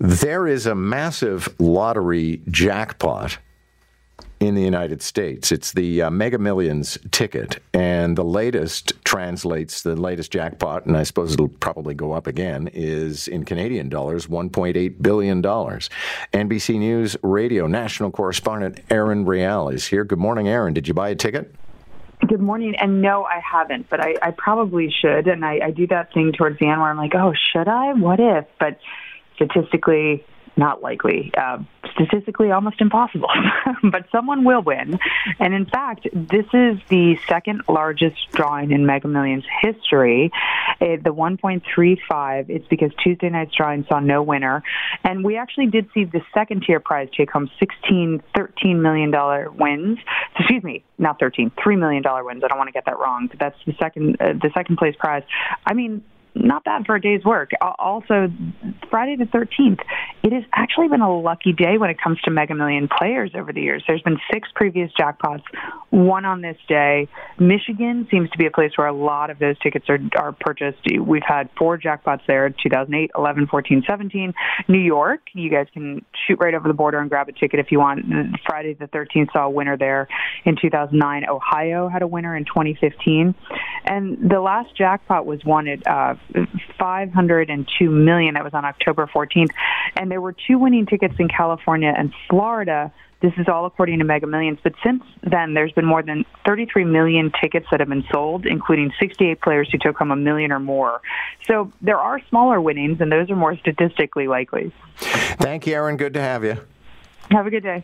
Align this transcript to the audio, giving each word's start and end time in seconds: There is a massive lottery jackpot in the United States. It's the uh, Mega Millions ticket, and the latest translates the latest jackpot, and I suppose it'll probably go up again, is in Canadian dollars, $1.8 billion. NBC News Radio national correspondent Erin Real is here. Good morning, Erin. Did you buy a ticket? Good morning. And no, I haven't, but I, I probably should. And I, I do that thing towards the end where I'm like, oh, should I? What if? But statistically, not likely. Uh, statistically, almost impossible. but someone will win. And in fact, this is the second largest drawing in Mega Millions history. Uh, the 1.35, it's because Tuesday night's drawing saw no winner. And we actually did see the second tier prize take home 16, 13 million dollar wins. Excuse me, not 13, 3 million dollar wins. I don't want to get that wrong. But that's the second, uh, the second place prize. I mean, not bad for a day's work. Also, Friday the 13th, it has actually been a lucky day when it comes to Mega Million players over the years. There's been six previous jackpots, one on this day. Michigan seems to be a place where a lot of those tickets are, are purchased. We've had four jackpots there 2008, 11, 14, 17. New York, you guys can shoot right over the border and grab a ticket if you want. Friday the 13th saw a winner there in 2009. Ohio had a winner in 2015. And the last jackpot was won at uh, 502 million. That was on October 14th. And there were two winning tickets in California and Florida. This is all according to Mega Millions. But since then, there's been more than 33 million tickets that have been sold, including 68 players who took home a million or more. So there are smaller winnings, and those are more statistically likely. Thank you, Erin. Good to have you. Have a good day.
There 0.00 0.46
is 0.46 0.66
a 0.66 0.76
massive 0.76 1.52
lottery 1.58 2.40
jackpot 2.48 3.38
in 4.38 4.54
the 4.54 4.62
United 4.62 5.02
States. 5.02 5.50
It's 5.50 5.72
the 5.72 6.02
uh, 6.02 6.10
Mega 6.10 6.38
Millions 6.38 6.96
ticket, 7.10 7.60
and 7.74 8.16
the 8.16 8.22
latest 8.22 8.92
translates 9.04 9.82
the 9.82 9.96
latest 9.96 10.30
jackpot, 10.30 10.86
and 10.86 10.96
I 10.96 11.02
suppose 11.02 11.34
it'll 11.34 11.48
probably 11.48 11.94
go 11.94 12.12
up 12.12 12.28
again, 12.28 12.68
is 12.72 13.26
in 13.26 13.44
Canadian 13.44 13.88
dollars, 13.88 14.28
$1.8 14.28 15.02
billion. 15.02 15.42
NBC 15.42 16.78
News 16.78 17.16
Radio 17.22 17.66
national 17.66 18.12
correspondent 18.12 18.78
Erin 18.90 19.24
Real 19.24 19.68
is 19.68 19.86
here. 19.88 20.04
Good 20.04 20.20
morning, 20.20 20.46
Erin. 20.46 20.74
Did 20.74 20.86
you 20.86 20.94
buy 20.94 21.08
a 21.08 21.16
ticket? 21.16 21.52
Good 22.28 22.40
morning. 22.40 22.76
And 22.76 23.02
no, 23.02 23.24
I 23.24 23.40
haven't, 23.40 23.90
but 23.90 24.00
I, 24.00 24.14
I 24.22 24.30
probably 24.30 24.92
should. 24.92 25.26
And 25.26 25.44
I, 25.44 25.60
I 25.64 25.70
do 25.72 25.88
that 25.88 26.12
thing 26.12 26.32
towards 26.32 26.58
the 26.60 26.66
end 26.66 26.80
where 26.80 26.90
I'm 26.90 26.96
like, 26.96 27.14
oh, 27.16 27.32
should 27.52 27.66
I? 27.66 27.94
What 27.94 28.20
if? 28.20 28.46
But 28.60 28.78
statistically, 29.38 30.24
not 30.58 30.82
likely. 30.82 31.32
Uh, 31.36 31.58
statistically, 31.94 32.50
almost 32.50 32.80
impossible. 32.80 33.30
but 33.84 34.06
someone 34.10 34.44
will 34.44 34.60
win. 34.60 34.98
And 35.38 35.54
in 35.54 35.64
fact, 35.64 36.08
this 36.12 36.46
is 36.52 36.78
the 36.88 37.16
second 37.28 37.62
largest 37.68 38.16
drawing 38.32 38.72
in 38.72 38.84
Mega 38.84 39.08
Millions 39.08 39.44
history. 39.62 40.30
Uh, 40.80 40.96
the 41.02 41.14
1.35, 41.14 42.50
it's 42.50 42.66
because 42.68 42.90
Tuesday 43.02 43.30
night's 43.30 43.54
drawing 43.54 43.86
saw 43.88 44.00
no 44.00 44.22
winner. 44.22 44.62
And 45.04 45.24
we 45.24 45.36
actually 45.36 45.66
did 45.66 45.88
see 45.94 46.04
the 46.04 46.22
second 46.34 46.64
tier 46.66 46.80
prize 46.80 47.08
take 47.16 47.30
home 47.30 47.48
16, 47.58 48.22
13 48.36 48.82
million 48.82 49.10
dollar 49.10 49.50
wins. 49.50 49.98
Excuse 50.38 50.64
me, 50.64 50.84
not 50.98 51.18
13, 51.20 51.52
3 51.62 51.76
million 51.76 52.02
dollar 52.02 52.24
wins. 52.24 52.42
I 52.44 52.48
don't 52.48 52.58
want 52.58 52.68
to 52.68 52.72
get 52.72 52.84
that 52.86 52.98
wrong. 52.98 53.28
But 53.28 53.38
that's 53.38 53.58
the 53.64 53.74
second, 53.78 54.16
uh, 54.20 54.32
the 54.32 54.50
second 54.54 54.76
place 54.76 54.96
prize. 54.98 55.22
I 55.64 55.74
mean, 55.74 56.02
not 56.38 56.64
bad 56.64 56.86
for 56.86 56.94
a 56.94 57.00
day's 57.00 57.24
work. 57.24 57.50
Also, 57.78 58.28
Friday 58.90 59.16
the 59.16 59.24
13th, 59.24 59.80
it 60.22 60.32
has 60.32 60.44
actually 60.52 60.88
been 60.88 61.00
a 61.00 61.20
lucky 61.20 61.52
day 61.52 61.78
when 61.78 61.90
it 61.90 61.96
comes 62.02 62.20
to 62.22 62.30
Mega 62.30 62.54
Million 62.54 62.88
players 62.88 63.32
over 63.34 63.52
the 63.52 63.60
years. 63.60 63.82
There's 63.86 64.02
been 64.02 64.18
six 64.32 64.48
previous 64.54 64.90
jackpots, 64.98 65.42
one 65.90 66.24
on 66.24 66.40
this 66.40 66.56
day. 66.68 67.08
Michigan 67.38 68.06
seems 68.10 68.30
to 68.30 68.38
be 68.38 68.46
a 68.46 68.50
place 68.50 68.72
where 68.76 68.86
a 68.86 68.92
lot 68.92 69.30
of 69.30 69.38
those 69.38 69.58
tickets 69.58 69.86
are, 69.88 69.98
are 70.16 70.32
purchased. 70.32 70.78
We've 71.00 71.22
had 71.26 71.48
four 71.58 71.78
jackpots 71.78 72.20
there 72.26 72.48
2008, 72.50 73.10
11, 73.16 73.46
14, 73.46 73.84
17. 73.86 74.34
New 74.68 74.78
York, 74.78 75.20
you 75.34 75.50
guys 75.50 75.66
can 75.72 76.04
shoot 76.26 76.38
right 76.40 76.54
over 76.54 76.68
the 76.68 76.74
border 76.74 76.98
and 76.98 77.08
grab 77.08 77.28
a 77.28 77.32
ticket 77.32 77.60
if 77.60 77.70
you 77.70 77.78
want. 77.78 78.04
Friday 78.46 78.74
the 78.74 78.86
13th 78.86 79.32
saw 79.32 79.46
a 79.46 79.50
winner 79.50 79.76
there 79.76 80.08
in 80.44 80.56
2009. 80.60 81.28
Ohio 81.28 81.88
had 81.88 82.02
a 82.02 82.06
winner 82.06 82.36
in 82.36 82.44
2015. 82.44 83.34
And 83.88 84.30
the 84.30 84.40
last 84.40 84.76
jackpot 84.76 85.24
was 85.24 85.42
won 85.46 85.66
at 85.66 85.86
uh, 85.86 86.14
502 86.78 87.90
million. 87.90 88.34
That 88.34 88.44
was 88.44 88.52
on 88.52 88.66
October 88.66 89.06
14th. 89.06 89.48
And 89.96 90.10
there 90.10 90.20
were 90.20 90.34
two 90.46 90.58
winning 90.58 90.84
tickets 90.84 91.14
in 91.18 91.28
California 91.28 91.92
and 91.96 92.12
Florida. 92.28 92.92
This 93.22 93.32
is 93.38 93.48
all 93.48 93.64
according 93.64 93.98
to 94.00 94.04
Mega 94.04 94.26
Millions. 94.26 94.58
But 94.62 94.74
since 94.84 95.02
then, 95.22 95.54
there's 95.54 95.72
been 95.72 95.86
more 95.86 96.02
than 96.02 96.26
33 96.46 96.84
million 96.84 97.32
tickets 97.40 97.66
that 97.70 97.80
have 97.80 97.88
been 97.88 98.04
sold, 98.12 98.44
including 98.44 98.92
68 99.00 99.40
players 99.40 99.68
who 99.72 99.78
took 99.78 99.96
home 99.96 100.10
a 100.10 100.16
million 100.16 100.52
or 100.52 100.60
more. 100.60 101.00
So 101.46 101.72
there 101.80 101.98
are 101.98 102.20
smaller 102.28 102.60
winnings, 102.60 103.00
and 103.00 103.10
those 103.10 103.30
are 103.30 103.36
more 103.36 103.56
statistically 103.56 104.28
likely. 104.28 104.70
Thank 104.96 105.66
you, 105.66 105.74
Erin. 105.74 105.96
Good 105.96 106.14
to 106.14 106.20
have 106.20 106.44
you. 106.44 106.58
Have 107.30 107.46
a 107.46 107.50
good 107.50 107.62
day. 107.62 107.76